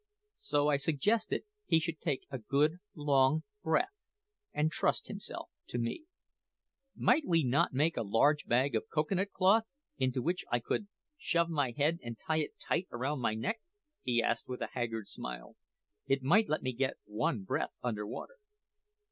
[0.41, 4.07] So I suggested that he should take a good, long breath,
[4.51, 6.05] and trust himself to me.
[6.99, 9.69] "`Might we not make a large bag of cocoa nut cloth,
[9.99, 10.87] into which I could
[11.19, 13.61] shove my head, and tie it tight round my neck?'
[14.01, 15.55] he asked with a haggard smile.
[16.09, 18.37] `It might let me get one breath under water!'